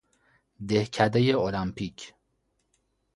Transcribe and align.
دهکدهٔ 0.67 1.33
المپیک 1.35 2.13